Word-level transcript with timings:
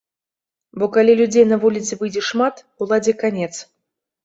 Бо 0.83 0.87
калі 0.95 1.13
людзей 1.19 1.45
на 1.51 1.59
вуліцы 1.65 1.93
выйдзе 2.01 2.25
шмат, 2.31 2.55
уладзе 2.87 3.13
канец. 3.23 3.53